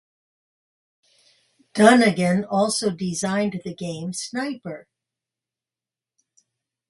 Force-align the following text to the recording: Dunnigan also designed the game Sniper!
Dunnigan 1.75 2.43
also 2.45 2.89
designed 2.89 3.61
the 3.63 3.75
game 3.75 4.13
Sniper! 4.13 4.87